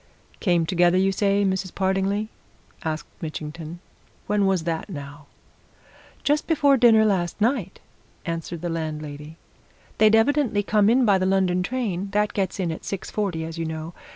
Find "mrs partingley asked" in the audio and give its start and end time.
1.45-3.05